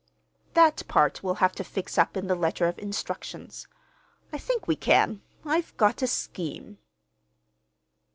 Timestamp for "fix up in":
1.63-2.25